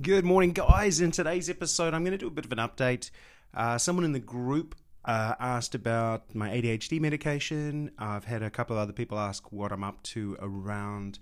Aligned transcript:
Good 0.00 0.24
morning, 0.24 0.52
guys. 0.52 1.02
In 1.02 1.10
today's 1.10 1.50
episode, 1.50 1.92
I'm 1.92 2.02
going 2.02 2.12
to 2.12 2.18
do 2.18 2.26
a 2.26 2.30
bit 2.30 2.46
of 2.46 2.52
an 2.52 2.56
update. 2.56 3.10
Uh, 3.52 3.76
someone 3.76 4.06
in 4.06 4.12
the 4.12 4.20
group 4.20 4.74
uh, 5.04 5.34
asked 5.38 5.74
about 5.74 6.34
my 6.34 6.48
ADHD 6.48 6.98
medication. 6.98 7.90
I've 7.98 8.24
had 8.24 8.42
a 8.42 8.48
couple 8.48 8.74
of 8.74 8.80
other 8.80 8.94
people 8.94 9.18
ask 9.18 9.52
what 9.52 9.70
I'm 9.70 9.84
up 9.84 10.02
to 10.04 10.38
around 10.40 11.18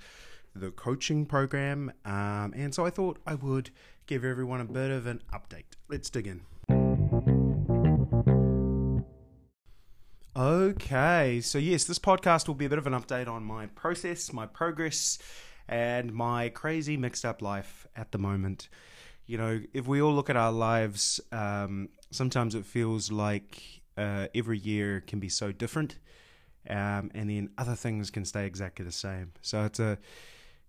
the 0.55 0.71
coaching 0.71 1.27
program. 1.27 1.93
Um, 2.05 2.55
and 2.57 2.73
so 2.73 2.87
I 2.87 2.91
thought 2.91 3.19
I 3.27 3.35
would 3.35 3.71
give 4.07 4.25
everyone 4.25 4.61
a 4.61 4.65
bit 4.67 4.93
of 4.93 5.05
an 5.07 5.21
update. 5.33 5.65
Let's 5.89 6.09
dig 6.09 6.29
in. 6.29 6.43
Okay, 10.37 11.41
so 11.41 11.59
yes, 11.59 11.85
this 11.85 11.99
podcast 11.99 12.47
will 12.47 12.55
be 12.55 12.67
a 12.67 12.69
bit 12.69 12.79
of 12.79 12.87
an 12.87 12.93
update 12.93 13.27
on 13.27 13.43
my 13.43 13.67
process, 13.67 14.33
my 14.33 14.47
progress, 14.47 15.19
and 15.71 16.13
my 16.13 16.49
crazy 16.49 16.97
mixed 16.97 17.25
up 17.25 17.41
life 17.41 17.87
at 17.95 18.11
the 18.11 18.19
moment. 18.19 18.69
You 19.27 19.39
know, 19.39 19.61
if 19.73 19.87
we 19.87 20.03
all 20.03 20.13
look 20.13 20.29
at 20.29 20.37
our 20.37 20.51
lives, 20.51 21.21
um, 21.31 21.89
sometimes 22.11 22.57
it 22.57 22.67
feels 22.67 23.13
like 23.13 23.63
uh, 23.97 24.27
every 24.35 24.59
year 24.59 25.01
can 25.07 25.21
be 25.21 25.29
so 25.29 25.53
different, 25.53 25.99
um, 26.69 27.13
and 27.15 27.31
then 27.31 27.51
other 27.57 27.77
things 27.77 28.11
can 28.11 28.25
stay 28.25 28.45
exactly 28.45 28.85
the 28.85 28.93
same. 28.93 29.33
So 29.43 29.65
it's 29.65 29.79
a, 29.79 29.99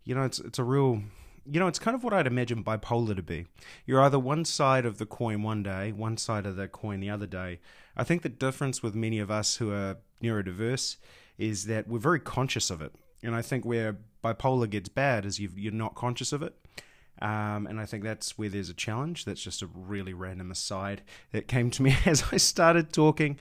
you 0.04 0.14
know, 0.14 0.24
it's 0.24 0.40
it's 0.40 0.60
a 0.60 0.64
real 0.64 1.02
you 1.50 1.60
know, 1.60 1.68
it's 1.68 1.80
kind 1.80 1.96
of 1.96 2.04
what 2.04 2.14
I'd 2.14 2.28
imagine 2.28 2.64
bipolar 2.64 3.16
to 3.16 3.24
be. 3.24 3.48
You're 3.88 4.02
either 4.02 4.20
one 4.20 4.46
side 4.46 4.86
of 4.86 5.00
the 5.00 5.08
coin 5.08 5.42
one 5.42 5.64
day, 5.64 5.92
one 5.92 6.18
side 6.18 6.46
of 6.46 6.56
the 6.56 6.68
coin 6.68 7.00
the 7.00 7.10
other 7.10 7.26
day. 7.26 7.60
I 7.98 8.04
think 8.04 8.22
the 8.22 8.30
difference 8.30 8.84
with 8.84 8.94
many 8.94 9.18
of 9.18 9.32
us 9.32 9.56
who 9.56 9.72
are 9.72 9.98
neurodiverse 10.22 10.98
is 11.40 11.66
that 11.66 11.88
we're 11.88 11.98
very 11.98 12.20
conscious 12.20 12.70
of 12.70 12.80
it. 12.84 12.94
And 13.24 13.36
I 13.36 13.42
think 13.42 13.66
where 13.66 13.98
bipolar 14.24 14.70
gets 14.70 14.90
bad 14.90 15.26
is 15.26 15.40
you 15.40 15.70
are 15.70 15.74
not 15.74 15.96
conscious 15.96 16.34
of 16.34 16.42
it. 16.42 16.56
Um, 17.22 17.68
and 17.68 17.80
I 17.80 17.86
think 17.86 18.04
that's 18.04 18.38
where 18.38 18.50
there's 18.50 18.70
a 18.70 18.74
challenge. 18.74 19.26
That's 19.26 19.42
just 19.42 19.62
a 19.62 19.68
really 19.68 20.14
random 20.14 20.50
aside 20.50 21.04
that 21.32 21.48
came 21.48 21.70
to 21.72 21.84
me 21.84 21.96
as 22.06 22.24
I 22.32 22.38
started 22.38 22.92
talking. 22.92 23.38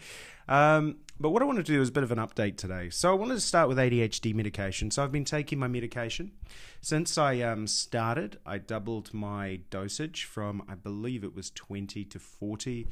Um, 0.49 0.97
but 1.19 1.31
what 1.31 1.43
I 1.43 1.45
want 1.45 1.59
to 1.59 1.63
do 1.63 1.81
is 1.81 1.91
a 1.91 1.93
bit 1.93 2.03
of 2.03 2.13
an 2.13 2.19
update 2.19 2.57
today. 2.57 2.91
So 2.91 3.11
I 3.11 3.15
wanted 3.15 3.35
to 3.35 3.41
start 3.41 3.69
with 3.69 3.79
ADHD 3.79 4.35
medication. 4.35 4.91
So 4.91 5.03
I've 5.05 5.13
been 5.13 5.25
taking 5.25 5.59
my 5.59 5.69
medication 5.69 6.33
since 6.81 7.17
I 7.17 7.41
um, 7.41 7.67
started. 7.67 8.39
I 8.45 8.59
doubled 8.59 9.15
my 9.15 9.61
dosage 9.71 10.25
from 10.25 10.63
I 10.69 10.75
believe 10.75 11.23
it 11.23 11.35
was 11.35 11.51
20 11.51 12.05
to 12.05 12.19
40 12.19 12.89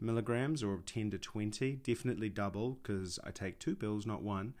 milligrams 0.00 0.62
or 0.62 0.80
10 0.84 1.10
to 1.10 1.18
20. 1.18 1.76
Definitely 1.76 2.30
double 2.30 2.78
because 2.82 3.18
I 3.24 3.30
take 3.30 3.58
two 3.58 3.76
pills, 3.76 4.06
not 4.06 4.22
one. 4.22 4.54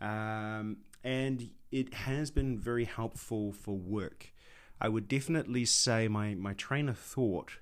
Um, 0.00 0.78
and 1.04 1.50
it 1.70 1.92
has 1.92 2.30
been 2.30 2.58
very 2.58 2.86
helpful 2.86 3.52
for 3.52 3.76
work. 3.76 4.32
I 4.80 4.88
would 4.88 5.06
definitely 5.06 5.66
say 5.66 6.08
my, 6.08 6.34
my 6.34 6.54
train 6.54 6.88
of 6.88 6.98
thought 6.98 7.58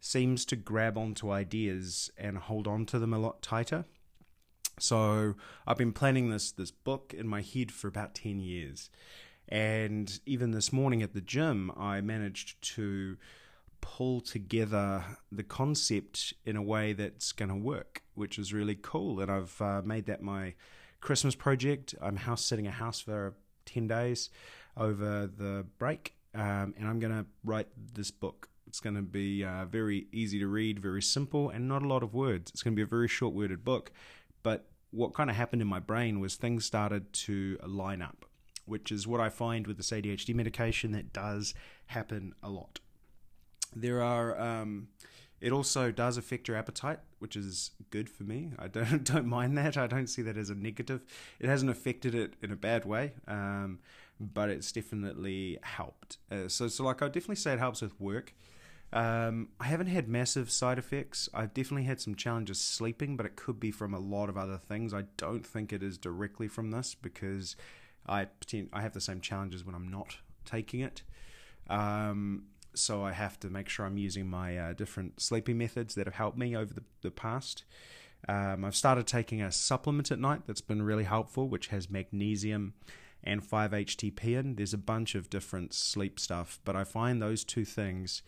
seems 0.00 0.44
to 0.44 0.56
grab 0.56 0.98
onto 0.98 1.30
ideas 1.30 2.10
and 2.18 2.36
hold 2.36 2.68
on 2.68 2.84
to 2.86 2.98
them 2.98 3.14
a 3.14 3.18
lot 3.18 3.40
tighter. 3.40 3.86
So 4.78 5.34
I've 5.66 5.78
been 5.78 5.92
planning 5.92 6.30
this 6.30 6.52
this 6.52 6.70
book 6.70 7.14
in 7.16 7.26
my 7.26 7.40
head 7.40 7.72
for 7.72 7.88
about 7.88 8.14
10 8.14 8.38
years. 8.40 8.90
And 9.48 10.18
even 10.26 10.50
this 10.50 10.72
morning 10.72 11.02
at 11.02 11.14
the 11.14 11.20
gym, 11.20 11.70
I 11.76 12.00
managed 12.00 12.60
to 12.74 13.16
pull 13.80 14.20
together 14.20 15.04
the 15.30 15.42
concept 15.42 16.32
in 16.44 16.56
a 16.56 16.62
way 16.62 16.92
that's 16.92 17.32
going 17.32 17.50
to 17.50 17.54
work, 17.54 18.02
which 18.14 18.38
is 18.38 18.52
really 18.52 18.78
cool. 18.80 19.20
And 19.20 19.30
I've 19.30 19.60
uh, 19.60 19.82
made 19.84 20.06
that 20.06 20.22
my 20.22 20.54
Christmas 21.04 21.34
project. 21.34 21.94
I'm 22.02 22.16
house 22.16 22.44
sitting 22.44 22.66
a 22.66 22.72
house 22.72 22.98
for 22.98 23.34
10 23.66 23.86
days 23.86 24.30
over 24.76 25.26
the 25.26 25.64
break, 25.78 26.14
um, 26.34 26.74
and 26.76 26.88
I'm 26.88 26.98
going 26.98 27.12
to 27.12 27.26
write 27.44 27.68
this 27.94 28.10
book 28.10 28.48
it's 28.74 28.80
going 28.80 28.96
to 28.96 29.02
be 29.02 29.44
uh, 29.44 29.66
very 29.66 30.08
easy 30.10 30.40
to 30.40 30.48
read, 30.48 30.80
very 30.80 31.00
simple, 31.00 31.48
and 31.48 31.68
not 31.68 31.84
a 31.84 31.86
lot 31.86 32.02
of 32.02 32.12
words. 32.12 32.50
It's 32.50 32.60
going 32.60 32.72
to 32.72 32.76
be 32.76 32.82
a 32.82 32.86
very 32.86 33.06
short 33.06 33.32
worded 33.32 33.64
book. 33.64 33.92
But 34.42 34.66
what 34.90 35.14
kind 35.14 35.30
of 35.30 35.36
happened 35.36 35.62
in 35.62 35.68
my 35.68 35.78
brain 35.78 36.18
was 36.18 36.34
things 36.34 36.64
started 36.64 37.12
to 37.12 37.56
line 37.64 38.02
up, 38.02 38.24
which 38.64 38.90
is 38.90 39.06
what 39.06 39.20
I 39.20 39.28
find 39.28 39.68
with 39.68 39.76
this 39.76 39.92
ADHD 39.92 40.34
medication 40.34 40.90
that 40.90 41.12
does 41.12 41.54
happen 41.86 42.34
a 42.42 42.50
lot. 42.50 42.80
There 43.76 44.02
are. 44.02 44.36
Um, 44.40 44.88
it 45.44 45.52
also 45.52 45.90
does 45.90 46.16
affect 46.16 46.48
your 46.48 46.56
appetite, 46.56 47.00
which 47.18 47.36
is 47.36 47.72
good 47.90 48.08
for 48.08 48.22
me. 48.22 48.52
I 48.58 48.66
don't 48.66 49.04
don't 49.12 49.26
mind 49.26 49.58
that. 49.58 49.76
I 49.76 49.86
don't 49.86 50.06
see 50.06 50.22
that 50.22 50.38
as 50.38 50.48
a 50.48 50.54
negative. 50.54 51.04
It 51.38 51.48
hasn't 51.50 51.70
affected 51.70 52.14
it 52.14 52.32
in 52.42 52.50
a 52.50 52.56
bad 52.56 52.86
way. 52.86 53.12
Um, 53.28 53.80
but 54.18 54.48
it's 54.48 54.72
definitely 54.72 55.58
helped. 55.60 56.16
Uh, 56.32 56.48
so, 56.48 56.68
so 56.68 56.84
like 56.84 57.02
I 57.02 57.08
definitely 57.08 57.36
say 57.36 57.52
it 57.52 57.58
helps 57.58 57.82
with 57.82 58.00
work. 58.00 58.32
Um, 58.90 59.48
I 59.60 59.64
haven't 59.64 59.88
had 59.88 60.08
massive 60.08 60.50
side 60.50 60.78
effects. 60.78 61.28
I've 61.34 61.52
definitely 61.52 61.84
had 61.84 62.00
some 62.00 62.14
challenges 62.14 62.58
sleeping, 62.58 63.14
but 63.14 63.26
it 63.26 63.36
could 63.36 63.60
be 63.60 63.70
from 63.70 63.92
a 63.92 63.98
lot 63.98 64.30
of 64.30 64.38
other 64.38 64.56
things. 64.56 64.94
I 64.94 65.04
don't 65.18 65.44
think 65.44 65.74
it 65.74 65.82
is 65.82 65.98
directly 65.98 66.48
from 66.48 66.70
this 66.70 66.94
because 66.94 67.54
I 68.08 68.28
I 68.72 68.80
have 68.80 68.94
the 68.94 69.00
same 69.02 69.20
challenges 69.20 69.62
when 69.62 69.74
I'm 69.74 69.88
not 69.88 70.16
taking 70.46 70.80
it. 70.80 71.02
Um, 71.68 72.44
so 72.78 73.04
I 73.04 73.12
have 73.12 73.38
to 73.40 73.50
make 73.50 73.68
sure 73.68 73.86
I'm 73.86 73.98
using 73.98 74.28
my 74.28 74.56
uh, 74.56 74.72
different 74.72 75.20
sleeping 75.20 75.58
methods 75.58 75.94
that 75.94 76.06
have 76.06 76.14
helped 76.14 76.38
me 76.38 76.56
over 76.56 76.72
the, 76.72 76.82
the 77.02 77.10
past. 77.10 77.64
Um, 78.28 78.64
I've 78.64 78.76
started 78.76 79.06
taking 79.06 79.42
a 79.42 79.52
supplement 79.52 80.10
at 80.10 80.18
night 80.18 80.42
that's 80.46 80.62
been 80.62 80.82
really 80.82 81.04
helpful, 81.04 81.48
which 81.48 81.68
has 81.68 81.90
magnesium 81.90 82.74
and 83.22 83.42
5-HTP 83.42 84.24
in. 84.24 84.54
There's 84.56 84.74
a 84.74 84.78
bunch 84.78 85.14
of 85.14 85.28
different 85.28 85.74
sleep 85.74 86.18
stuff, 86.18 86.58
but 86.64 86.74
I 86.76 86.84
find 86.84 87.20
those 87.20 87.44
two 87.44 87.64
things 87.64 88.22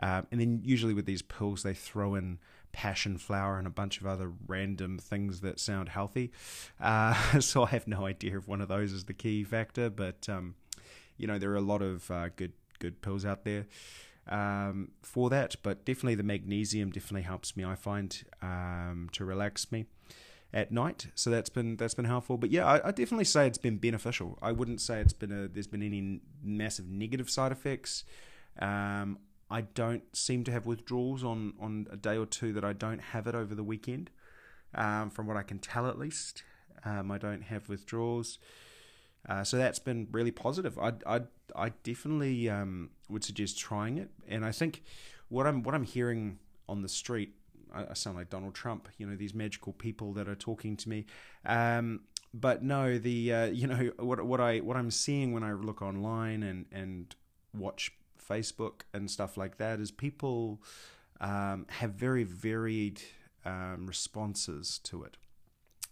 um, 0.00 0.26
and 0.30 0.40
then 0.40 0.60
usually 0.64 0.94
with 0.94 1.06
these 1.06 1.22
pills, 1.22 1.62
they 1.62 1.74
throw 1.74 2.14
in 2.14 2.38
passion 2.72 3.18
flower 3.18 3.58
and 3.58 3.66
a 3.66 3.70
bunch 3.70 4.00
of 4.00 4.06
other 4.06 4.32
random 4.46 4.98
things 4.98 5.40
that 5.40 5.58
sound 5.58 5.88
healthy. 5.88 6.30
Uh, 6.80 7.14
so 7.40 7.64
I 7.64 7.68
have 7.68 7.88
no 7.88 8.06
idea 8.06 8.38
if 8.38 8.46
one 8.46 8.60
of 8.60 8.68
those 8.68 8.92
is 8.92 9.04
the 9.04 9.14
key 9.14 9.44
factor, 9.44 9.90
but 9.90 10.28
um, 10.28 10.54
you 11.16 11.26
know 11.26 11.38
there 11.38 11.50
are 11.50 11.56
a 11.56 11.60
lot 11.60 11.82
of 11.82 12.10
uh, 12.10 12.28
good 12.36 12.52
good 12.78 13.02
pills 13.02 13.24
out 13.24 13.44
there 13.44 13.66
um, 14.28 14.90
for 15.02 15.30
that. 15.30 15.56
But 15.62 15.84
definitely 15.84 16.16
the 16.16 16.22
magnesium 16.22 16.90
definitely 16.90 17.22
helps 17.22 17.56
me. 17.56 17.64
I 17.64 17.74
find 17.74 18.22
um, 18.42 19.08
to 19.12 19.24
relax 19.24 19.70
me 19.72 19.86
at 20.52 20.72
night. 20.72 21.08
So 21.14 21.30
that's 21.30 21.50
been 21.50 21.76
that's 21.76 21.94
been 21.94 22.04
helpful. 22.04 22.36
But 22.36 22.50
yeah, 22.50 22.66
I, 22.66 22.88
I, 22.88 22.90
definitely 22.90 23.24
say 23.24 23.46
it's 23.46 23.58
been 23.58 23.76
beneficial. 23.76 24.38
I 24.40 24.52
wouldn't 24.52 24.80
say 24.80 25.00
it's 25.00 25.12
been 25.12 25.32
a 25.32 25.48
there's 25.48 25.66
been 25.66 25.82
any 25.82 26.20
massive 26.42 26.88
negative 26.88 27.28
side 27.28 27.52
effects. 27.52 28.04
Um, 28.58 29.18
I 29.50 29.62
don't 29.62 30.04
seem 30.16 30.44
to 30.44 30.52
have 30.52 30.66
withdrawals 30.66 31.24
on, 31.24 31.54
on 31.60 31.86
a 31.90 31.96
day 31.96 32.18
or 32.18 32.26
two 32.26 32.52
that 32.52 32.64
I 32.64 32.72
don't 32.72 33.00
have 33.00 33.26
it 33.26 33.34
over 33.34 33.54
the 33.54 33.64
weekend. 33.64 34.10
Um, 34.74 35.08
from 35.08 35.26
what 35.26 35.36
I 35.38 35.42
can 35.42 35.58
tell, 35.58 35.86
at 35.86 35.98
least, 35.98 36.42
um, 36.84 37.10
I 37.10 37.16
don't 37.16 37.42
have 37.44 37.68
withdrawals. 37.68 38.38
Uh, 39.28 39.44
so 39.44 39.58
that's 39.58 39.78
been 39.78 40.08
really 40.10 40.30
positive. 40.30 40.78
I 40.78 40.92
I 41.06 41.20
I 41.54 41.70
definitely 41.82 42.48
um, 42.48 42.90
would 43.08 43.24
suggest 43.24 43.58
trying 43.58 43.98
it. 43.98 44.10
And 44.26 44.44
I 44.44 44.52
think 44.52 44.82
what 45.28 45.46
I'm 45.46 45.62
what 45.62 45.74
I'm 45.74 45.84
hearing 45.84 46.38
on 46.68 46.82
the 46.82 46.88
street, 46.88 47.34
I, 47.72 47.86
I 47.90 47.94
sound 47.94 48.16
like 48.16 48.30
Donald 48.30 48.54
Trump. 48.54 48.88
You 48.96 49.06
know, 49.06 49.16
these 49.16 49.34
magical 49.34 49.72
people 49.72 50.12
that 50.14 50.28
are 50.28 50.34
talking 50.34 50.76
to 50.78 50.88
me. 50.88 51.06
Um, 51.44 52.00
but 52.32 52.62
no, 52.62 52.98
the 52.98 53.32
uh, 53.32 53.46
you 53.46 53.66
know 53.66 53.90
what 53.98 54.24
what 54.24 54.40
I 54.40 54.58
what 54.58 54.76
I'm 54.76 54.90
seeing 54.90 55.32
when 55.32 55.42
I 55.42 55.52
look 55.52 55.82
online 55.82 56.42
and 56.42 56.66
and 56.72 57.14
watch 57.54 57.92
Facebook 58.28 58.82
and 58.92 59.10
stuff 59.10 59.36
like 59.36 59.58
that 59.58 59.80
is 59.80 59.90
people 59.90 60.62
um, 61.20 61.66
have 61.68 61.92
very 61.92 62.24
varied 62.24 63.00
um, 63.44 63.86
responses 63.86 64.78
to 64.84 65.02
it. 65.04 65.16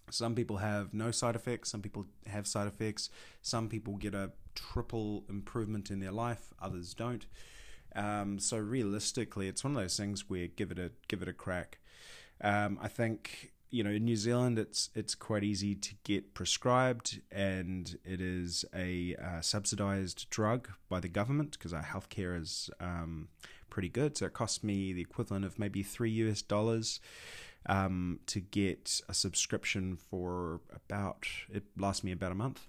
Some 0.09 0.35
people 0.35 0.57
have 0.57 0.93
no 0.93 1.11
side 1.11 1.35
effects, 1.35 1.69
some 1.69 1.81
people 1.81 2.05
have 2.27 2.47
side 2.47 2.67
effects, 2.67 3.09
some 3.41 3.67
people 3.67 3.95
get 3.95 4.13
a 4.13 4.31
triple 4.55 5.25
improvement 5.29 5.91
in 5.91 5.99
their 5.99 6.11
life, 6.11 6.53
others 6.61 6.93
don't. 6.93 7.25
Um, 7.95 8.39
so 8.39 8.57
realistically, 8.57 9.47
it's 9.47 9.63
one 9.63 9.75
of 9.75 9.81
those 9.81 9.97
things 9.97 10.29
where 10.29 10.47
give 10.47 10.71
it 10.71 10.79
a 10.79 10.91
give 11.07 11.21
it 11.21 11.27
a 11.27 11.33
crack. 11.33 11.79
Um, 12.41 12.77
I 12.81 12.87
think 12.87 13.53
you 13.69 13.83
know 13.83 13.89
in 13.89 14.05
New 14.05 14.15
Zealand 14.15 14.57
it's 14.57 14.89
it's 14.95 15.15
quite 15.15 15.43
easy 15.43 15.75
to 15.75 15.93
get 16.03 16.33
prescribed 16.33 17.21
and 17.31 17.97
it 18.05 18.21
is 18.21 18.63
a 18.73 19.15
uh, 19.15 19.41
subsidized 19.41 20.29
drug 20.29 20.69
by 20.89 20.99
the 20.99 21.09
government 21.09 21.51
because 21.51 21.73
our 21.73 21.83
healthcare 21.83 22.39
is 22.39 22.69
um, 22.79 23.27
pretty 23.69 23.89
good 23.89 24.17
so 24.17 24.25
it 24.25 24.33
costs 24.33 24.63
me 24.63 24.93
the 24.93 25.01
equivalent 25.01 25.43
of 25.43 25.59
maybe 25.59 25.83
3 25.83 26.09
US 26.11 26.41
dollars 26.41 26.99
um, 27.67 28.19
to 28.27 28.39
get 28.39 29.01
a 29.07 29.13
subscription 29.13 29.97
for 29.97 30.61
about 30.73 31.27
it 31.51 31.63
lasts 31.77 32.03
me 32.03 32.11
about 32.11 32.31
a 32.31 32.35
month 32.35 32.67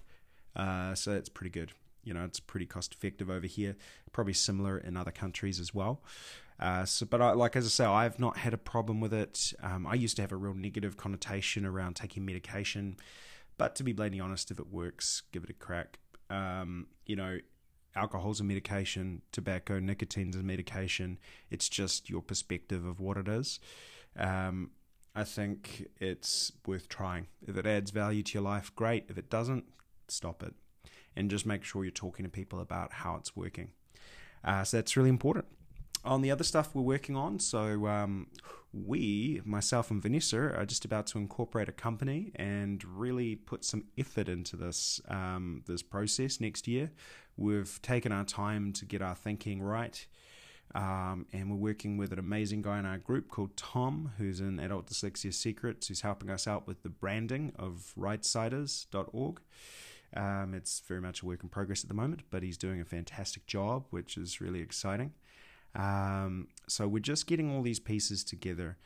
uh, 0.55 0.93
so 0.93 1.11
it's 1.11 1.29
pretty 1.29 1.49
good 1.49 1.71
you 2.03 2.13
know 2.13 2.23
it's 2.23 2.39
pretty 2.39 2.65
cost 2.65 2.93
effective 2.93 3.29
over 3.29 3.47
here 3.47 3.75
probably 4.11 4.33
similar 4.33 4.77
in 4.77 4.95
other 4.95 5.11
countries 5.11 5.59
as 5.59 5.73
well 5.73 6.01
uh, 6.59 6.83
so, 6.83 7.05
but 7.05 7.21
I, 7.21 7.31
like 7.31 7.55
as 7.55 7.65
I 7.65 7.69
say, 7.69 7.85
I've 7.85 8.19
not 8.19 8.37
had 8.37 8.53
a 8.53 8.57
problem 8.57 8.99
with 8.99 9.13
it. 9.13 9.53
Um, 9.63 9.87
I 9.87 9.93
used 9.93 10.17
to 10.17 10.21
have 10.21 10.31
a 10.31 10.35
real 10.35 10.53
negative 10.53 10.97
connotation 10.97 11.65
around 11.65 11.95
taking 11.95 12.25
medication, 12.25 12.97
but 13.57 13.75
to 13.75 13.83
be 13.83 13.93
blatantly 13.93 14.19
honest, 14.19 14.51
if 14.51 14.59
it 14.59 14.67
works, 14.67 15.23
give 15.31 15.43
it 15.43 15.49
a 15.49 15.53
crack. 15.53 15.99
Um, 16.29 16.87
you 17.05 17.15
know, 17.15 17.39
alcohol's 17.95 18.41
a 18.41 18.43
medication, 18.43 19.21
tobacco, 19.31 19.79
nicotine's 19.79 20.35
a 20.35 20.43
medication. 20.43 21.17
It's 21.49 21.69
just 21.69 22.09
your 22.09 22.21
perspective 22.21 22.85
of 22.85 22.99
what 22.99 23.15
it 23.17 23.29
is. 23.29 23.59
Um, 24.17 24.71
I 25.15 25.23
think 25.23 25.87
it's 25.99 26.51
worth 26.65 26.87
trying. 26.87 27.27
If 27.45 27.57
it 27.57 27.65
adds 27.65 27.91
value 27.91 28.23
to 28.23 28.33
your 28.35 28.43
life, 28.43 28.73
great. 28.75 29.05
If 29.09 29.17
it 29.17 29.29
doesn't, 29.29 29.65
stop 30.07 30.43
it. 30.43 30.53
And 31.15 31.29
just 31.29 31.45
make 31.45 31.63
sure 31.63 31.83
you're 31.83 31.91
talking 31.91 32.23
to 32.23 32.29
people 32.29 32.59
about 32.59 32.93
how 32.93 33.15
it's 33.15 33.35
working. 33.35 33.71
Uh, 34.43 34.63
so 34.63 34.77
that's 34.77 34.95
really 34.95 35.09
important. 35.09 35.45
On 36.05 36.21
the 36.21 36.31
other 36.31 36.45
stuff 36.45 36.73
we're 36.73 36.81
working 36.81 37.17
on, 37.17 37.39
so 37.39 37.87
um, 37.87 38.27
we, 38.71 39.41
myself 39.43 39.91
and 39.91 40.01
Vanessa, 40.01 40.37
are 40.37 40.65
just 40.65 40.85
about 40.85 41.07
to 41.07 41.17
incorporate 41.17 41.67
a 41.67 41.73
company 41.73 42.31
and 42.35 42.83
really 42.85 43.35
put 43.35 43.65
some 43.65 43.83
effort 43.97 44.29
into 44.29 44.55
this 44.55 45.01
um, 45.09 45.63
this 45.67 45.81
process 45.83 46.39
next 46.39 46.67
year. 46.67 46.91
We've 47.35 47.81
taken 47.81 48.11
our 48.11 48.23
time 48.23 48.71
to 48.73 48.85
get 48.85 49.01
our 49.01 49.15
thinking 49.15 49.61
right. 49.61 50.05
Um, 50.75 51.25
and 51.33 51.49
we're 51.49 51.57
working 51.57 51.97
with 51.97 52.13
an 52.13 52.19
amazing 52.19 52.61
guy 52.61 52.77
in 52.79 52.85
our 52.85 52.99
group 52.99 53.29
called 53.29 53.57
Tom, 53.57 54.11
who's 54.17 54.39
in 54.39 54.59
Adult 54.59 54.87
Dyslexia 54.87 55.33
Secrets, 55.33 55.87
who's 55.87 56.01
helping 56.01 56.29
us 56.29 56.47
out 56.47 56.67
with 56.67 56.83
the 56.83 56.89
branding 56.89 57.51
of 57.57 57.93
rightsiders.org. 57.97 59.41
Um, 60.15 60.53
it's 60.53 60.81
very 60.87 61.01
much 61.01 61.21
a 61.21 61.25
work 61.25 61.43
in 61.43 61.49
progress 61.49 61.83
at 61.83 61.87
the 61.87 61.95
moment, 61.95 62.21
but 62.29 62.43
he's 62.43 62.57
doing 62.57 62.81
a 62.81 62.85
fantastic 62.85 63.45
job, 63.47 63.85
which 63.89 64.17
is 64.17 64.41
really 64.41 64.61
exciting. 64.61 65.13
Um, 65.75 66.47
so 66.67 66.87
we're 66.87 66.99
just 66.99 67.27
getting 67.27 67.55
all 67.55 67.61
these 67.61 67.79
pieces 67.79 68.23
together. 68.23 68.77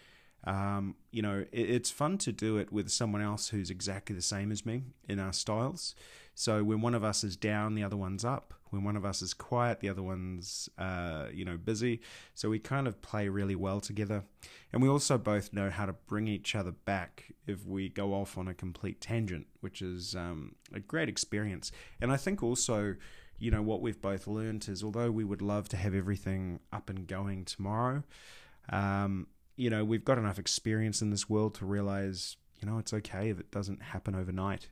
Um, 0.46 0.96
you 1.12 1.22
know, 1.22 1.46
it, 1.52 1.70
it's 1.70 1.92
fun 1.92 2.18
to 2.20 2.32
do 2.32 2.58
it 2.58 2.72
with 2.72 2.90
someone 2.90 3.22
else 3.22 3.50
who's 3.50 3.70
exactly 3.70 4.16
the 4.16 4.22
same 4.22 4.52
as 4.52 4.66
me 4.66 4.84
in 5.08 5.20
our 5.20 5.34
styles. 5.34 5.96
So 6.36 6.64
when 6.64 6.82
one 6.82 6.96
of 6.96 7.04
us 7.04 7.24
is 7.24 7.36
down, 7.38 7.76
the 7.76 7.84
other 7.84 7.98
one's 7.98 8.26
up. 8.26 8.54
When 8.72 8.84
one 8.84 8.98
of 8.98 9.06
us 9.06 9.22
is 9.22 9.36
quiet, 9.36 9.82
the 9.82 9.90
other 9.90 10.02
one's, 10.02 10.68
uh, 10.80 11.28
you 11.32 11.46
know, 11.46 11.58
busy. 11.58 12.02
So 12.34 12.50
we 12.50 12.58
kind 12.58 12.88
of 12.88 13.04
play 13.04 13.30
really 13.30 13.56
well 13.56 13.80
together. 13.80 14.24
And 14.72 14.82
we 14.82 14.90
also 14.90 15.20
both 15.20 15.54
know 15.54 15.70
how 15.70 15.86
to 15.86 15.94
bring 15.94 16.28
each 16.28 16.56
other 16.56 16.72
back 16.72 17.26
if 17.46 17.68
we 17.68 17.88
go 17.88 18.14
off 18.16 18.36
on 18.36 18.48
a 18.48 18.54
complete 18.56 19.00
tangent, 19.00 19.46
which 19.62 19.84
is 19.84 20.16
um, 20.16 20.56
a 20.74 20.80
great 20.80 21.08
experience. 21.08 21.72
And 22.02 22.12
I 22.12 22.18
think 22.18 22.42
also, 22.42 22.96
you 23.38 23.52
know, 23.52 23.62
what 23.62 23.82
we've 23.82 24.02
both 24.02 24.26
learned 24.26 24.68
is 24.68 24.84
although 24.84 25.12
we 25.12 25.24
would 25.24 25.44
love 25.44 25.70
to 25.70 25.78
have 25.78 25.94
everything 25.94 26.60
up 26.72 26.90
and 26.90 27.06
going 27.06 27.46
tomorrow, 27.46 28.04
um, 28.70 29.28
you 29.56 29.70
know, 29.70 29.84
we've 29.84 30.06
got 30.06 30.18
enough 30.18 30.40
experience 30.40 31.02
in 31.02 31.10
this 31.10 31.30
world 31.30 31.56
to 31.56 31.66
realize, 31.66 32.38
you 32.60 32.68
know, 32.68 32.78
it's 32.78 32.94
okay 32.94 33.30
if 33.30 33.40
it 33.40 33.52
doesn't 33.52 33.82
happen 33.82 34.16
overnight 34.16 34.68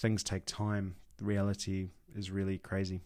things 0.00 0.22
take 0.22 0.46
time. 0.46 0.96
The 1.18 1.24
reality 1.24 1.90
is 2.16 2.30
really 2.30 2.58
crazy. 2.58 3.02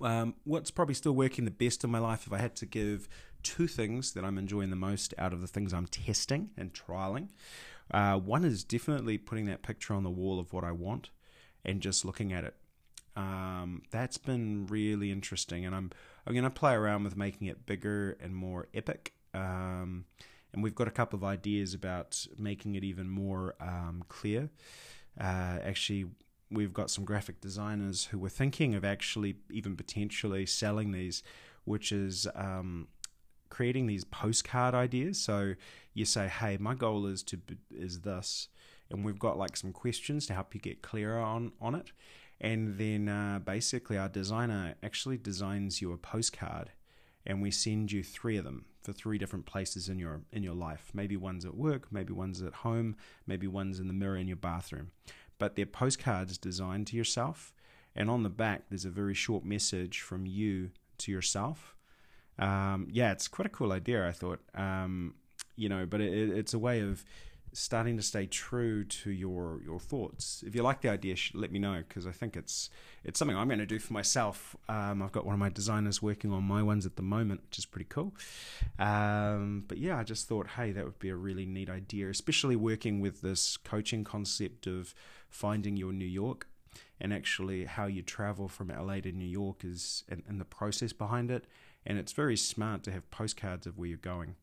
Um, 0.00 0.34
what's 0.44 0.70
probably 0.70 0.94
still 0.94 1.12
working 1.12 1.44
the 1.44 1.50
best 1.50 1.84
in 1.84 1.90
my 1.90 1.98
life, 1.98 2.26
if 2.26 2.32
I 2.32 2.38
had 2.38 2.56
to 2.56 2.66
give 2.66 3.08
two 3.42 3.66
things 3.66 4.12
that 4.12 4.24
I'm 4.24 4.38
enjoying 4.38 4.70
the 4.70 4.76
most 4.76 5.12
out 5.18 5.32
of 5.32 5.40
the 5.40 5.46
things 5.46 5.72
I'm 5.72 5.86
testing 5.86 6.50
and 6.56 6.72
trialing, 6.72 7.28
uh, 7.90 8.18
one 8.18 8.44
is 8.44 8.64
definitely 8.64 9.18
putting 9.18 9.46
that 9.46 9.62
picture 9.62 9.94
on 9.94 10.04
the 10.04 10.10
wall 10.10 10.38
of 10.38 10.52
what 10.52 10.64
I 10.64 10.72
want 10.72 11.10
and 11.64 11.80
just 11.80 12.04
looking 12.04 12.32
at 12.32 12.44
it. 12.44 12.54
Um, 13.16 13.82
that's 13.90 14.18
been 14.18 14.66
really 14.68 15.10
interesting, 15.10 15.66
and 15.66 15.74
I'm 15.74 15.90
I'm 16.24 16.34
going 16.34 16.44
to 16.44 16.50
play 16.50 16.74
around 16.74 17.02
with 17.02 17.16
making 17.16 17.48
it 17.48 17.66
bigger 17.66 18.16
and 18.20 18.34
more 18.34 18.68
epic. 18.72 19.14
Um, 19.34 20.04
and 20.52 20.62
we've 20.62 20.74
got 20.74 20.88
a 20.88 20.92
couple 20.92 21.16
of 21.16 21.24
ideas 21.24 21.74
about 21.74 22.26
making 22.38 22.74
it 22.74 22.84
even 22.84 23.08
more 23.08 23.54
um, 23.60 24.04
clear. 24.08 24.50
Uh, 25.20 25.58
actually, 25.62 26.06
we've 26.50 26.72
got 26.72 26.90
some 26.90 27.04
graphic 27.04 27.40
designers 27.40 28.06
who 28.06 28.18
were 28.18 28.28
thinking 28.28 28.74
of 28.74 28.84
actually 28.84 29.36
even 29.50 29.76
potentially 29.76 30.46
selling 30.46 30.92
these, 30.92 31.22
which 31.64 31.92
is 31.92 32.26
um, 32.34 32.88
creating 33.50 33.86
these 33.86 34.04
postcard 34.04 34.74
ideas. 34.74 35.20
So 35.20 35.54
you 35.94 36.04
say, 36.04 36.28
"Hey, 36.28 36.56
my 36.58 36.74
goal 36.74 37.06
is 37.06 37.22
to 37.24 37.38
is 37.70 38.00
this," 38.00 38.48
and 38.90 39.04
we've 39.04 39.18
got 39.18 39.38
like 39.38 39.56
some 39.56 39.72
questions 39.72 40.26
to 40.26 40.34
help 40.34 40.54
you 40.54 40.60
get 40.60 40.82
clearer 40.82 41.20
on 41.20 41.52
on 41.60 41.74
it. 41.74 41.92
And 42.40 42.78
then 42.78 43.08
uh, 43.08 43.40
basically, 43.44 43.98
our 43.98 44.08
designer 44.08 44.74
actually 44.82 45.18
designs 45.18 45.82
you 45.82 45.92
a 45.92 45.98
postcard, 45.98 46.70
and 47.28 47.42
we 47.42 47.50
send 47.50 47.92
you 47.92 48.02
three 48.02 48.38
of 48.38 48.44
them 48.44 48.64
for 48.82 48.92
three 48.92 49.18
different 49.18 49.44
places 49.44 49.88
in 49.88 49.98
your 49.98 50.22
in 50.32 50.42
your 50.42 50.54
life. 50.54 50.90
Maybe 50.94 51.16
one's 51.16 51.44
at 51.44 51.54
work, 51.54 51.88
maybe 51.92 52.12
one's 52.14 52.42
at 52.42 52.54
home, 52.54 52.96
maybe 53.26 53.46
one's 53.46 53.78
in 53.78 53.86
the 53.86 53.92
mirror 53.92 54.16
in 54.16 54.26
your 54.26 54.36
bathroom. 54.36 54.90
But 55.38 55.54
they're 55.54 55.66
postcards 55.66 56.38
designed 56.38 56.86
to 56.88 56.96
yourself, 56.96 57.52
and 57.94 58.10
on 58.10 58.22
the 58.22 58.30
back 58.30 58.64
there's 58.70 58.86
a 58.86 58.90
very 58.90 59.14
short 59.14 59.44
message 59.44 60.00
from 60.00 60.26
you 60.26 60.70
to 60.98 61.12
yourself. 61.12 61.76
Um, 62.38 62.88
yeah, 62.90 63.12
it's 63.12 63.28
quite 63.28 63.46
a 63.46 63.50
cool 63.50 63.72
idea. 63.72 64.08
I 64.08 64.12
thought, 64.12 64.40
um, 64.54 65.14
you 65.54 65.68
know, 65.68 65.86
but 65.86 66.00
it, 66.00 66.30
it's 66.30 66.54
a 66.54 66.58
way 66.58 66.80
of 66.80 67.04
starting 67.52 67.96
to 67.96 68.02
stay 68.02 68.26
true 68.26 68.84
to 68.84 69.10
your 69.10 69.60
your 69.64 69.80
thoughts. 69.80 70.42
If 70.46 70.54
you 70.54 70.62
like 70.62 70.80
the 70.80 70.88
idea, 70.88 71.16
let 71.34 71.50
me 71.50 71.58
know 71.58 71.82
because 71.86 72.06
I 72.06 72.12
think 72.12 72.36
it's 72.36 72.70
it's 73.04 73.18
something 73.18 73.36
I'm 73.36 73.48
going 73.48 73.58
to 73.58 73.66
do 73.66 73.78
for 73.78 73.92
myself. 73.92 74.56
Um, 74.68 75.02
I've 75.02 75.12
got 75.12 75.24
one 75.24 75.34
of 75.34 75.38
my 75.38 75.48
designers 75.48 76.02
working 76.02 76.32
on 76.32 76.44
my 76.44 76.62
ones 76.62 76.86
at 76.86 76.96
the 76.96 77.02
moment, 77.02 77.42
which 77.42 77.58
is 77.58 77.66
pretty 77.66 77.86
cool. 77.88 78.14
Um, 78.78 79.64
but 79.66 79.78
yeah, 79.78 79.98
I 79.98 80.04
just 80.04 80.28
thought, 80.28 80.48
hey, 80.56 80.72
that 80.72 80.84
would 80.84 80.98
be 80.98 81.08
a 81.08 81.16
really 81.16 81.46
neat 81.46 81.70
idea, 81.70 82.08
especially 82.10 82.56
working 82.56 83.00
with 83.00 83.20
this 83.20 83.56
coaching 83.56 84.04
concept 84.04 84.66
of 84.66 84.94
finding 85.28 85.76
your 85.76 85.92
New 85.92 86.06
York 86.06 86.48
and 87.00 87.12
actually 87.12 87.64
how 87.64 87.86
you 87.86 88.02
travel 88.02 88.48
from 88.48 88.68
LA 88.68 89.00
to 89.00 89.12
New 89.12 89.24
York 89.24 89.64
is 89.64 90.04
and, 90.08 90.22
and 90.28 90.40
the 90.40 90.44
process 90.44 90.92
behind 90.92 91.30
it. 91.30 91.44
And 91.86 91.98
it's 91.98 92.12
very 92.12 92.36
smart 92.36 92.82
to 92.84 92.92
have 92.92 93.10
postcards 93.10 93.66
of 93.66 93.78
where 93.78 93.88
you're 93.88 93.98
going 93.98 94.36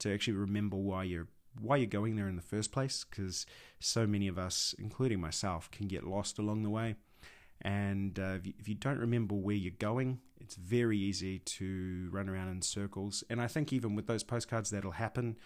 to 0.00 0.12
actually 0.12 0.34
remember 0.34 0.76
why 0.76 1.04
you're 1.04 1.28
why 1.58 1.76
you're 1.76 1.86
going 1.86 2.16
there 2.16 2.28
in 2.28 2.36
the 2.36 2.42
first 2.42 2.72
place 2.72 3.04
because 3.08 3.46
so 3.78 4.06
many 4.06 4.28
of 4.28 4.38
us, 4.38 4.74
including 4.78 5.20
myself, 5.20 5.70
can 5.70 5.88
get 5.88 6.04
lost 6.04 6.38
along 6.38 6.62
the 6.62 6.70
way. 6.70 6.96
And 7.62 8.18
uh, 8.18 8.36
if, 8.38 8.46
you, 8.46 8.52
if, 8.58 8.68
you, 8.68 8.74
don't 8.74 8.98
remember 8.98 9.34
where 9.34 9.54
you're 9.54 9.72
going, 9.78 10.20
it's 10.40 10.54
very 10.54 10.96
easy 10.96 11.40
to 11.40 12.08
run 12.10 12.28
around 12.28 12.48
in 12.48 12.62
circles. 12.62 13.22
And 13.28 13.40
I 13.40 13.48
think 13.48 13.72
even 13.72 13.94
with 13.94 14.06
those 14.06 14.22
postcards, 14.22 14.70
that'll 14.70 14.92
happen. 14.92 15.36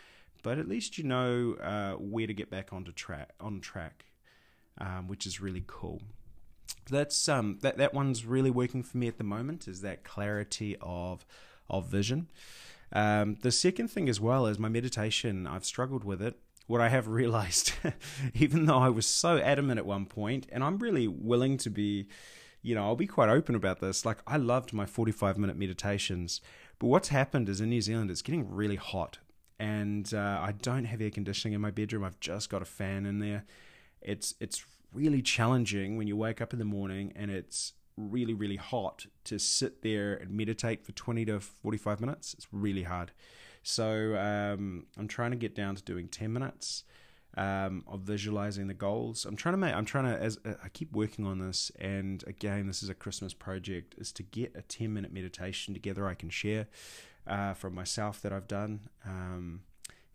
But 0.43 0.59
at 0.59 0.69
least 0.69 0.97
you 0.97 1.05
know 1.05 1.57
uh, 1.61 1.95
where 1.95 2.27
to 2.27 2.35
get 2.35 2.51
back 2.51 2.73
onto 2.73 2.93
track 2.93 3.31
on 3.41 3.61
track, 3.61 4.05
um, 4.79 5.09
which 5.09 5.27
is 5.27 5.41
really 5.41 5.65
cool. 5.67 6.03
That's 6.89 7.29
um, 7.29 7.59
that 7.63 7.79
that 7.79 7.95
one's 7.95 8.27
really 8.27 8.51
working 8.51 8.83
for 8.83 8.99
me 8.99 9.09
at 9.09 9.17
the 9.17 9.25
moment. 9.25 9.67
Is 9.67 9.81
that 9.81 10.05
clarity 10.05 10.77
of 10.81 11.25
of 11.69 11.89
vision. 11.89 12.29
Um, 12.95 13.37
the 13.43 13.51
second 13.51 13.89
thing 13.89 14.09
as 14.09 14.21
well 14.21 14.47
is 14.47 14.59
my 14.59 14.69
meditation. 14.69 15.47
I've 15.47 15.65
struggled 15.65 16.05
with 16.05 16.23
it. 16.23 16.39
What 16.67 16.81
I 16.81 16.89
have 16.89 17.09
realized, 17.21 17.73
even 18.35 18.67
though 18.67 18.79
I 18.79 18.89
was 18.89 19.07
so 19.07 19.39
adamant 19.39 19.79
at 19.79 19.87
one 19.87 20.07
point, 20.07 20.47
and 20.53 20.63
I'm 20.63 20.79
really 20.79 21.09
willing 21.09 21.59
to 21.59 21.71
be, 21.71 22.07
you 22.63 22.75
know, 22.75 22.85
I'll 22.85 22.97
be 22.97 23.07
quite 23.07 23.29
open 23.29 23.55
about 23.55 23.81
this. 23.81 24.05
Like, 24.07 24.19
I 24.27 24.37
loved 24.37 24.73
my 24.73 24.87
45 24.87 25.37
minute 25.37 25.59
meditations, 25.59 26.41
but 26.79 26.87
what's 26.87 27.09
happened 27.09 27.49
is 27.49 27.61
in 27.61 27.69
New 27.69 27.81
Zealand, 27.83 28.11
it's 28.11 28.23
getting 28.23 28.51
really 28.51 28.77
hot, 28.77 29.19
and 29.59 30.13
uh, 30.15 30.41
I 30.41 30.53
don't 30.53 30.85
have 30.85 31.01
air 31.01 31.11
conditioning 31.11 31.55
in 31.55 31.61
my 31.61 31.71
bedroom. 31.71 32.05
I've 32.05 32.21
just 32.21 32.49
got 32.49 32.63
a 32.63 32.67
fan 32.67 33.07
in 33.07 33.19
there. 33.19 33.45
It's 34.01 34.35
it's 34.41 34.65
really 34.93 35.21
challenging 35.21 35.97
when 35.97 36.07
you 36.07 36.17
wake 36.17 36.41
up 36.41 36.53
in 36.53 36.59
the 36.59 36.65
morning 36.65 37.13
and 37.17 37.31
it's 37.31 37.73
really, 37.97 38.35
really 38.35 38.57
hot 38.57 39.07
to 39.25 39.39
sit 39.39 39.83
there 39.83 40.15
and 40.15 40.31
meditate 40.31 40.85
for 40.85 40.93
20 40.93 41.25
to 41.27 41.41
45 41.41 42.01
minutes. 42.01 42.35
It's 42.35 42.47
really 42.53 42.83
hard. 42.83 43.13
So 43.63 44.17
um, 44.17 44.87
I'm 44.99 45.09
trying 45.09 45.31
to 45.31 45.37
get 45.37 45.55
down 45.55 45.77
to 45.77 45.83
doing 45.83 46.09
10 46.09 46.33
minutes 46.33 46.85
um, 47.37 47.85
of 47.87 48.01
visualizing 48.01 48.67
the 48.67 48.75
goals. 48.75 49.25
I'm 49.25 49.37
trying 49.37 49.55
to 49.55 49.59
make, 49.59 49.75
I'm 49.75 49.85
trying 49.85 50.05
to, 50.05 50.21
as 50.21 50.39
I 50.45 50.69
keep 50.69 50.93
working 50.93 51.27
on 51.27 51.39
this, 51.39 51.73
and 51.79 52.23
again, 52.27 52.67
this 52.67 52.83
is 52.83 52.89
a 52.89 52.95
Christmas 52.95 53.35
project, 53.35 53.95
is 53.99 54.13
to 54.13 54.23
get 54.23 54.55
a 54.55 54.63
10 54.63 54.93
minute 54.93 55.13
meditation 55.13 55.75
together 55.75 56.07
I 56.07 56.15
can 56.15 56.31
share 56.31 56.67
uh, 57.27 57.55
from 57.55 57.75
myself 57.75 58.21
that 58.23 58.33
I've 58.33 58.49
done. 58.49 58.81
Um, 59.05 59.63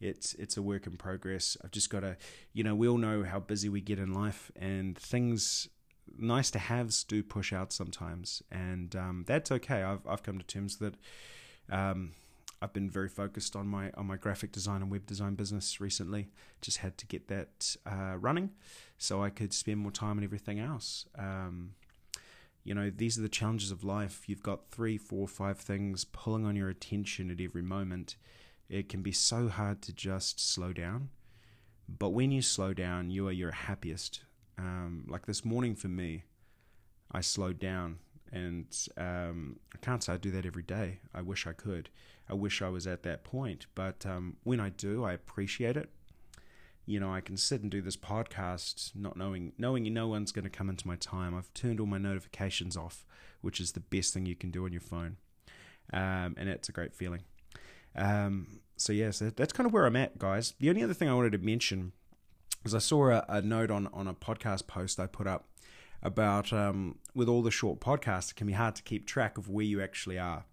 it's 0.02 0.34
it's 0.36 0.56
a 0.56 0.62
work 0.62 0.88
in 0.88 0.96
progress. 0.96 1.58
I've 1.62 1.72
just 1.72 1.90
got 1.90 2.02
to, 2.02 2.16
you 2.54 2.64
know, 2.64 2.74
we 2.74 2.88
all 2.88 2.98
know 2.98 3.24
how 3.24 3.40
busy 3.40 3.68
we 3.68 3.82
get 3.82 4.00
in 4.00 4.14
life, 4.14 4.50
and 4.56 4.98
things 4.98 5.68
nice 6.20 6.52
to 6.52 6.60
haves 6.60 7.04
do 7.04 7.24
push 7.24 7.54
out 7.54 7.72
sometimes, 7.74 8.44
and 8.52 8.96
um, 8.96 9.24
that's 9.28 9.52
okay. 9.52 9.84
I've 9.84 10.06
I've 10.08 10.24
come 10.24 10.38
to 10.38 10.46
terms 10.46 10.78
that 10.78 10.96
um, 11.72 12.12
I've 12.62 12.74
been 12.74 12.90
very 12.90 13.10
focused 13.10 13.56
on 13.56 13.68
my 13.68 13.92
on 13.92 14.06
my 14.06 14.18
graphic 14.18 14.52
design 14.52 14.82
and 14.82 14.92
web 14.92 15.06
design 15.06 15.36
business 15.36 15.80
recently. 15.80 16.30
Just 16.62 16.80
had 16.80 16.98
to 16.98 17.06
get 17.06 17.28
that 17.28 17.76
uh, 17.86 18.18
running, 18.18 18.52
so 18.98 19.24
I 19.24 19.30
could 19.30 19.54
spend 19.54 19.80
more 19.80 19.92
time 19.92 20.18
on 20.18 20.24
everything 20.24 20.60
else. 20.60 21.06
Um, 21.18 21.76
you 22.64 22.74
know, 22.74 22.90
these 22.90 23.18
are 23.18 23.22
the 23.22 23.30
challenges 23.30 23.72
of 23.72 23.84
life. 23.84 24.28
You've 24.28 24.44
got 24.44 24.70
three, 24.70 24.98
four, 24.98 25.28
five 25.28 25.58
things 25.58 26.06
pulling 26.06 26.46
on 26.46 26.56
your 26.56 26.70
attention 26.70 27.32
at 27.32 27.42
every 27.42 27.64
moment. 27.64 28.18
It 28.70 28.90
can 28.90 29.02
be 29.02 29.12
so 29.12 29.48
hard 29.48 29.82
to 29.84 29.94
just 29.94 30.40
slow 30.40 30.74
down. 30.74 31.10
But 31.88 32.10
when 32.10 32.32
you 32.32 32.42
slow 32.42 32.74
down, 32.74 33.10
you 33.10 33.28
are 33.28 33.32
your 33.32 33.52
happiest 33.52 34.22
um, 34.60 35.06
like 35.08 35.26
this 35.26 35.46
morning 35.46 35.74
for 35.76 35.88
me, 35.88 36.26
I 37.12 37.22
slowed 37.22 37.60
down 37.60 38.00
and 38.32 38.66
um, 38.98 39.60
I 39.74 39.78
can't 39.82 40.04
say 40.04 40.14
I 40.14 40.18
do 40.18 40.32
that 40.32 40.46
every 40.46 40.64
day. 40.64 41.00
I 41.14 41.22
wish 41.22 41.48
I 41.48 41.54
could. 41.54 41.90
I 42.30 42.34
wish 42.34 42.62
I 42.62 42.70
was 42.70 42.86
at 42.86 43.04
that 43.04 43.24
point, 43.24 43.66
but 43.74 44.06
um, 44.06 44.36
when 44.44 44.60
I 44.60 44.70
do, 44.70 45.04
I 45.04 45.14
appreciate 45.14 45.78
it. 45.78 45.90
You 46.86 47.00
know, 47.00 47.12
I 47.12 47.22
can 47.22 47.38
sit 47.38 47.62
and 47.62 47.72
do 47.72 47.82
this 47.82 47.98
podcast, 47.98 48.92
not 48.96 49.16
knowing 49.16 49.54
knowing 49.58 49.92
no 49.94 50.08
one's 50.08 50.32
going 50.32 50.44
to 50.44 50.50
come 50.50 50.70
into 50.70 50.88
my 50.88 50.96
time. 50.96 51.36
I've 51.36 51.54
turned 51.54 51.80
all 51.80 51.86
my 51.86 51.98
notifications 51.98 52.76
off, 52.76 53.06
which 53.42 53.60
is 53.60 53.72
the 53.72 53.80
best 53.80 54.14
thing 54.14 54.26
you 54.26 54.36
can 54.36 54.52
do 54.52 54.66
on 54.66 54.72
your 54.72 54.82
phone, 54.82 55.18
um, 55.94 56.36
and 56.38 56.50
it's 56.50 56.68
a 56.68 56.72
great 56.72 56.94
feeling. 56.94 57.22
Um, 57.96 58.60
so 58.76 58.92
yeah, 58.92 59.12
so 59.12 59.30
that's 59.30 59.54
kind 59.54 59.66
of 59.66 59.74
where 59.74 59.86
I'm 59.86 59.96
at, 59.96 60.18
guys. 60.20 60.54
The 60.60 60.70
only 60.70 60.84
other 60.84 60.94
thing 60.94 61.10
I 61.10 61.14
wanted 61.14 61.32
to 61.32 61.40
mention 61.40 61.94
is 62.64 62.76
I 62.76 62.80
saw 62.80 63.10
a, 63.10 63.26
a 63.30 63.42
note 63.42 63.72
on 63.72 63.88
on 63.94 64.08
a 64.08 64.14
podcast 64.14 64.68
post 64.68 65.00
I 65.00 65.08
put 65.08 65.28
up 65.28 65.48
about 66.02 66.54
um, 66.54 66.98
with 67.14 67.28
all 67.28 67.42
the 67.42 67.52
short 67.52 67.80
podcasts, 67.80 68.32
it 68.32 68.36
can 68.36 68.48
be 68.48 68.54
hard 68.54 68.76
to 68.76 68.84
keep 68.84 69.06
track 69.06 69.38
of 69.38 69.50
where 69.50 69.66
you 69.66 69.82
actually 69.82 70.18
are. 70.18 70.46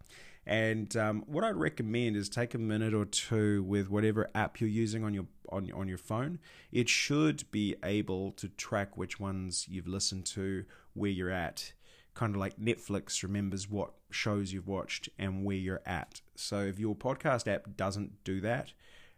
And 0.46 0.96
um, 0.96 1.25
what 1.26 1.42
I'd 1.42 1.56
recommend 1.56 2.16
is 2.16 2.28
take 2.28 2.54
a 2.54 2.58
minute 2.58 2.94
or 2.94 3.04
two 3.04 3.64
with 3.64 3.90
whatever 3.90 4.30
app 4.34 4.60
you're 4.60 4.70
using 4.70 5.02
on 5.02 5.12
your 5.12 5.26
on 5.50 5.70
on 5.72 5.88
your 5.88 5.98
phone. 5.98 6.38
It 6.70 6.88
should 6.88 7.50
be 7.50 7.75
able 7.84 8.32
to 8.32 8.48
track 8.48 8.96
which 8.96 9.18
ones 9.18 9.66
you've 9.68 9.88
listened 9.88 10.26
to, 10.26 10.64
where 10.94 11.10
you're 11.10 11.30
at. 11.30 11.72
Kind 12.14 12.34
of 12.34 12.40
like 12.40 12.56
Netflix 12.58 13.22
remembers 13.22 13.68
what 13.68 13.90
shows 14.10 14.52
you've 14.52 14.68
watched 14.68 15.08
and 15.18 15.44
where 15.44 15.56
you're 15.56 15.82
at. 15.84 16.20
So 16.36 16.60
if 16.60 16.78
your 16.78 16.94
podcast 16.94 17.52
app 17.52 17.76
doesn't 17.76 18.25
do 18.25 18.40
that, 18.40 18.72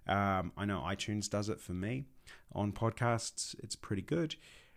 um, 0.08 0.52
I 0.56 0.64
know 0.64 0.80
iTunes 0.80 1.28
does 1.28 1.48
it 1.48 1.60
for 1.60 1.72
me 1.72 2.04
on 2.52 2.72
podcasts. 2.72 3.54
It's 3.62 3.76
pretty 3.76 4.02
good. 4.02 4.36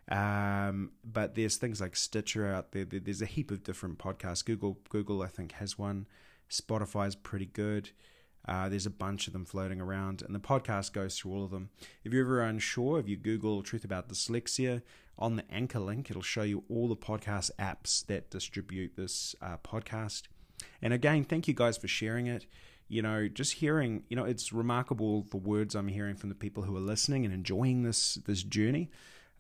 Um, 0.10 0.92
but 1.04 1.36
there's 1.36 1.58
things 1.58 1.80
like 1.80 1.96
Stitcher 1.96 2.48
out 2.48 2.72
there. 2.72 2.86
There's 2.86 3.22
a 3.22 3.28
heap 3.28 3.52
of 3.52 3.64
different 3.64 3.98
podcasts. 3.98 4.44
Google, 4.44 4.80
Google, 4.90 5.22
I 5.22 5.28
think 5.28 5.54
has 5.54 5.78
one. 5.78 6.08
Spotify 6.50 7.08
is 7.08 7.16
pretty 7.16 7.46
good. 7.46 7.92
Uh, 8.48 8.68
there's 8.68 8.88
a 8.88 8.92
bunch 8.92 9.28
of 9.28 9.34
them 9.34 9.46
floating 9.46 9.80
around, 9.80 10.24
and 10.24 10.34
the 10.34 10.40
podcast 10.40 10.94
goes 10.94 11.18
through 11.18 11.32
all 11.32 11.44
of 11.44 11.52
them. 11.52 11.70
If 12.04 12.12
you're 12.12 12.26
ever 12.26 12.42
unsure, 12.42 13.00
if 13.00 13.08
you 13.08 13.16
Google 13.16 13.62
"Truth 13.62 13.86
About 13.86 14.10
Dyslexia" 14.10 14.82
on 15.18 15.36
the 15.36 15.44
Anchor 15.52 15.80
link, 15.80 16.10
it'll 16.10 16.24
show 16.24 16.42
you 16.42 16.64
all 16.68 16.88
the 16.88 16.96
podcast 16.96 17.52
apps 17.60 18.04
that 18.08 18.32
distribute 18.32 18.96
this 18.96 19.36
uh, 19.42 19.58
podcast. 19.58 20.24
And 20.82 20.92
again, 20.92 21.24
thank 21.24 21.48
you 21.48 21.54
guys 21.54 21.78
for 21.78 21.88
sharing 21.88 22.26
it. 22.26 22.48
You 22.92 23.02
know, 23.02 23.30
just 23.30 23.54
hearing, 23.54 24.04
you 24.10 24.18
know, 24.18 24.26
it's 24.26 24.52
remarkable 24.52 25.26
the 25.32 25.38
words 25.38 25.76
I'm 25.76 25.88
hearing 25.88 26.18
from 26.18 26.28
the 26.28 26.36
people 26.36 26.64
who 26.64 26.76
are 26.76 26.82
listening 26.82 27.24
and 27.24 27.34
enjoying 27.34 27.84
this 27.84 28.16
this 28.26 28.44
journey. 28.44 28.92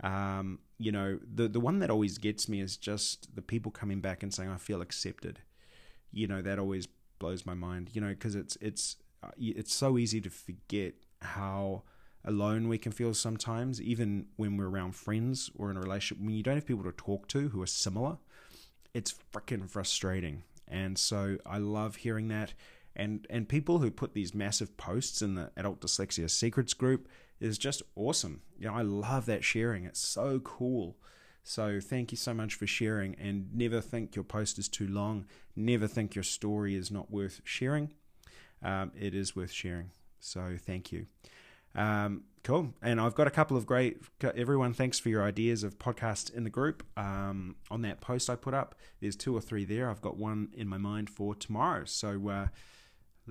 Um, 0.02 0.60
you 0.78 0.94
know, 0.94 1.20
the 1.36 1.50
the 1.50 1.60
one 1.60 1.80
that 1.80 1.90
always 1.90 2.18
gets 2.18 2.48
me 2.48 2.62
is 2.62 2.78
just 2.78 3.36
the 3.36 3.42
people 3.42 3.70
coming 3.70 4.00
back 4.00 4.24
and 4.24 4.34
saying, 4.34 4.50
"I 4.50 4.56
feel 4.56 4.82
accepted." 4.82 5.40
You 6.14 6.28
know, 6.28 6.42
that 6.42 6.60
always 6.60 6.88
blows 7.20 7.46
my 7.46 7.54
mind. 7.54 7.90
You 7.92 8.00
know, 8.00 8.08
because 8.08 8.36
it's 8.36 8.58
it's 8.62 8.96
uh, 9.22 9.32
it's 9.38 9.74
so 9.74 9.98
easy 9.98 10.22
to 10.22 10.30
forget 10.30 10.94
how 11.22 11.84
alone 12.24 12.70
we 12.70 12.78
can 12.78 12.94
feel 12.94 13.14
sometimes, 13.14 13.82
even 13.82 14.28
when 14.38 14.56
we're 14.56 14.70
around 14.70 14.96
friends 14.96 15.52
or 15.58 15.70
in 15.72 15.76
a 15.76 15.82
relationship. 15.82 16.24
When 16.24 16.36
you 16.36 16.42
don't 16.42 16.56
have 16.56 16.66
people 16.66 16.86
to 16.86 16.94
talk 16.94 17.28
to 17.28 17.50
who 17.50 17.62
are 17.62 17.68
similar, 17.68 18.18
it's 18.94 19.14
freaking 19.34 19.70
frustrating. 19.70 20.44
And 20.70 20.98
so 20.98 21.38
I 21.46 21.58
love 21.58 21.98
hearing 21.98 22.30
that. 22.30 22.54
And 22.96 23.26
and 23.30 23.48
people 23.48 23.80
who 23.80 23.90
put 23.90 24.14
these 24.14 24.36
massive 24.36 24.76
posts 24.78 25.22
in 25.22 25.36
the 25.36 25.52
adult 25.56 25.82
dyslexia 25.82 26.30
secrets 26.30 26.74
group 26.74 27.08
is 27.40 27.58
just 27.58 27.82
awesome. 27.96 28.42
You 28.60 28.68
know, 28.68 28.74
I 28.74 28.82
love 28.82 29.26
that 29.26 29.44
sharing. 29.44 29.86
It's 29.86 30.00
so 30.00 30.40
cool. 30.40 30.98
So 31.44 31.80
thank 31.82 32.12
you 32.12 32.18
so 32.18 32.34
much 32.34 32.54
for 32.54 32.68
sharing 32.68 33.16
and 33.16 33.50
never 33.54 33.82
think 33.82 34.16
your 34.16 34.24
post 34.24 34.60
is 34.60 34.68
too 34.70 34.88
long. 34.88 35.26
Never 35.56 35.88
think 35.88 36.14
your 36.14 36.24
story 36.24 36.76
is 36.76 36.92
not 36.92 37.10
worth 37.10 37.42
sharing. 37.44 37.94
Um, 38.62 38.92
it 38.96 39.16
is 39.16 39.36
worth 39.36 39.52
sharing. 39.52 39.90
So 40.20 40.56
thank 40.60 40.92
you. 40.92 41.08
Um, 41.74 42.26
cool. 42.44 42.74
And 42.82 43.02
I've 43.02 43.16
got 43.16 43.28
a 43.28 43.32
couple 43.32 43.58
of 43.58 43.66
great, 43.66 44.02
everyone, 44.22 44.74
thanks 44.74 45.00
for 45.00 45.10
your 45.10 45.24
ideas 45.24 45.64
of 45.64 45.80
podcasts 45.80 46.32
in 46.32 46.44
the 46.44 46.50
group. 46.50 46.84
Um, 46.96 47.56
on 47.72 47.82
that 47.82 48.02
post 48.02 48.30
I 48.30 48.36
put 48.36 48.54
up, 48.54 48.76
there's 49.00 49.16
two 49.16 49.36
or 49.36 49.42
three 49.42 49.66
there. 49.66 49.90
I've 49.90 50.02
got 50.02 50.18
one 50.18 50.50
in 50.54 50.68
my 50.68 50.78
mind 50.78 51.10
for 51.10 51.34
tomorrow. 51.34 51.86
So 51.86 52.30
uh, 52.30 52.48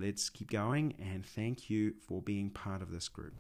let's 0.01 0.31
keep 0.31 0.51
going. 0.51 0.95
And 0.99 1.25
thank 1.25 1.69
you 1.71 1.95
for 2.07 2.23
being 2.23 2.51
part 2.51 2.83
of 2.83 2.91
this 2.91 3.09
group. 3.09 3.35